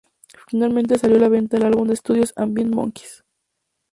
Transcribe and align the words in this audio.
Finalmente 0.47 0.97
salió 0.97 1.17
a 1.17 1.19
la 1.19 1.29
venta 1.29 1.57
el 1.57 1.63
álbum 1.63 1.87
de 1.87 1.93
estudio 1.93 2.23
"Ambient 2.35 2.73
Monkeys. 2.73 3.23